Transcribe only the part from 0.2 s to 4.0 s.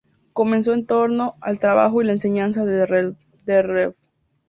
Comenzó en torno al trabajo y la enseñanza del Rev.